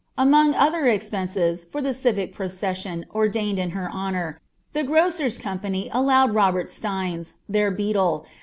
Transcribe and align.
Among 0.17 0.55
other 0.55 0.87
expenses 0.87 1.63
fur 1.63 1.79
llie 1.81 2.17
ait 2.17 2.33
g'ocossion 2.35 3.03
ordained 3.13 3.59
in 3.59 3.69
her 3.69 3.87
honour, 3.91 4.41
tlie 4.73 4.87
Grocers' 4.87 5.37
Compaity 5.37 5.91
aUoxd 5.93 6.31
obert 6.49 6.65
Stiens, 6.67 7.35
their 7.47 7.69
beadle, 7.69 8.25
6s. 8.25 8.39